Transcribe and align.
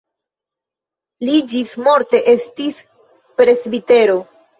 Li 1.27 1.35
ĝismorte 1.51 2.21
estis 2.33 2.81
presbitero. 3.43 4.17